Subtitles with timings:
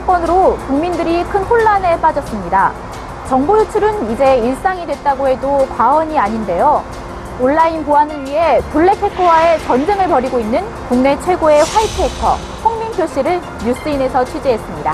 [0.00, 2.72] 사건으로 국민들이 큰 혼란에 빠졌습니다.
[3.28, 6.82] 정보 유출은 이제 일상이 됐다고 해도 과언이 아닌데요.
[7.38, 14.24] 온라인 보안을 위해 블랙 해커와의 전쟁을 벌이고 있는 국내 최고의 화이트 해커 홍민표 씨를 뉴스인에서
[14.24, 14.92] 취재했습니다.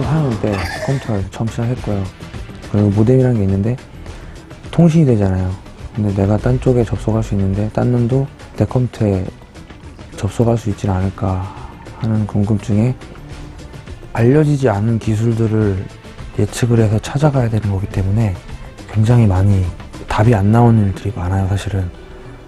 [0.00, 0.52] 4학년 때
[0.86, 2.02] 컴퓨터를 처음 시작했고요.
[2.70, 3.76] 그리고 모뎀이라는 게 있는데
[4.70, 5.50] 통신이 되잖아요.
[5.94, 9.24] 근데 내가 딴 쪽에 접속할 수 있는데 딴 놈도 내 컴퓨터에
[10.16, 11.54] 접속할 수 있지는 않을까
[11.98, 12.94] 하는 궁금증에
[14.14, 15.84] 알려지지 않은 기술들을
[16.38, 18.34] 예측을 해서 찾아가야 되는 거기 때문에
[18.90, 19.64] 굉장히 많이
[20.08, 21.90] 답이 안 나오는 일들이 많아요, 사실은.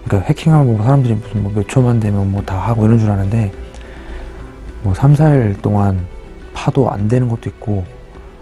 [0.05, 3.51] 그러니까 해킹하면 뭐 사람들이 무슨 뭐 몇 초만 되면 뭐 다 하고 이런 줄 아는데
[4.83, 6.05] 뭐 3, 4일 동안
[6.55, 7.83] 파도 안 되는 것도 있고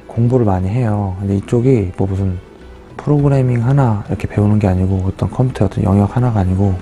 [0.07, 1.17] 공부를 많이 해요.
[1.19, 2.37] 근데 이쪽이 뭐 무슨
[2.95, 6.75] 프로그래밍 하나 이렇게 배우는 게 아니고 어떤 컴퓨터 어떤 영역 하나가 아니고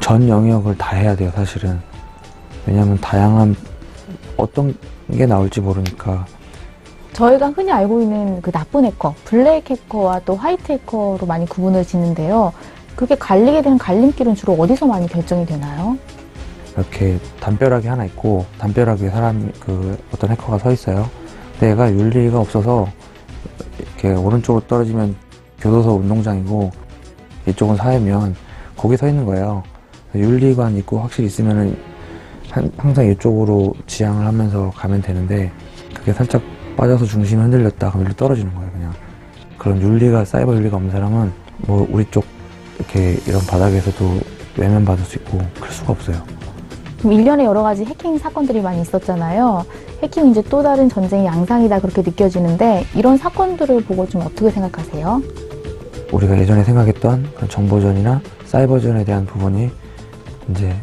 [0.00, 1.78] 전 영역을 다 해야 돼요, 사실은.
[2.66, 3.54] 왜냐하면 다양한
[4.36, 4.74] 어떤
[5.12, 6.24] 게 나올지 모르니까
[7.12, 12.52] 저희가 흔히 알고 있는 그 나쁜 해커, 블랙 해커와 또 화이트 해커로 많이 구분을 짓는데요.
[12.96, 15.96] 그렇게 갈리게 되는 갈림길은 주로 어디서 많이 결정이 되나요?
[16.76, 21.08] 이렇게 담벼락이 하나 있고 담벼락 위에 사람 그 어떤 해커가 서 있어요.
[21.52, 22.88] 근데 얘가 윤리가 없어서
[23.78, 25.14] 이렇게 오른쪽으로 떨어지면
[25.60, 26.70] 교도소 운동장이고
[27.46, 28.34] 이쪽은 사회면
[28.76, 29.62] 거기 서 있는 거예요.
[30.14, 31.76] 윤리관 있고 확실히 있으면은
[32.50, 35.50] 한- 항상 이쪽으로 지향을 하면서 가면 되는데
[35.92, 36.40] 그게 살짝
[36.76, 38.92] 빠져서 중심이 흔들렸다 그럼 일로 떨어지는 거예요 그냥
[39.58, 41.32] 그런 윤리가 사이버 윤리가 없는 사람은
[41.66, 42.24] 뭐 우리 쪽
[42.78, 44.20] 이렇게 이런 바닥에서도
[44.56, 46.22] 외면 받을 수 있고 그럴 수가 없어요.
[47.04, 49.66] 좀 일련의 여러 가지 해킹 사건들이 많이 있었잖아요.
[50.02, 55.22] 해킹은 이제 또 다른 전쟁의 양상이다 그렇게 느껴지는데 이런 사건들을 보고 좀 어떻게 생각하세요?
[56.10, 59.70] 우리가 예전에 생각했던 정보전이나 사이버전에 대한 부분이
[60.48, 60.74] 이제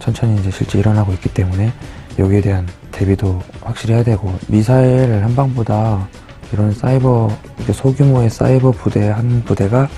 [0.00, 1.70] 천천히 이제 실제 일어나고 있기 때문에
[2.18, 6.08] 여기에 대한 대비도 확실히 해야 되고 미사일 한 방보다
[6.52, 7.30] 이런 사이버
[7.72, 9.88] 소규모의 사이버 부대 한 부대가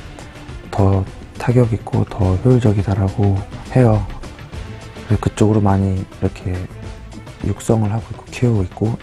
[0.70, 1.02] 더
[1.38, 3.38] 타격 있고 더 효율적이다라고
[3.74, 4.06] 해요.
[5.12, 6.54] 그래서 그쪽으로 많이 이렇게
[7.44, 8.96] 육성을 하고 있고 키우고 있고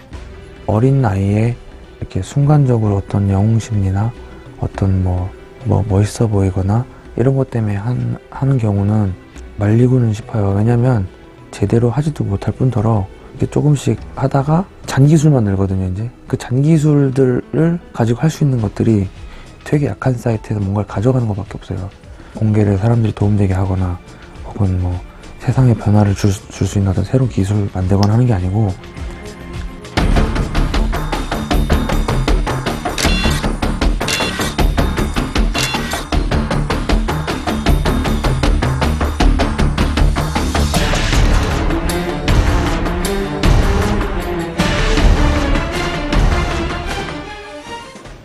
[0.66, 1.56] 어린 나이에
[1.98, 4.10] 이렇게 순간적으로 어떤 영웅 심리나
[4.58, 5.30] 어떤 뭐,
[5.64, 6.84] 뭐 멋있어 보이거나
[7.16, 9.14] 이런 것 때문에 한, 하는 경우는
[9.56, 10.54] 말리고는 싶어요.
[10.56, 11.06] 왜냐면
[11.50, 16.10] 제대로 하지도 못할 뿐더러 이렇게 조금씩 하다가 잔기술만 늘거든요, 이제.
[16.26, 19.08] 그 잔기술들을 가지고 할 수 있는 것들이
[19.64, 21.88] 되게 약한 사이트에서 뭔가를 가져가는 것밖에 없어요.
[22.34, 23.98] 공개를 사람들이 도움되게 하거나
[24.46, 24.98] 혹은 뭐
[25.40, 28.72] 세상에 변화를 줄 수 있는 어떤 새로운 기술을 만들거나 하는 게 아니고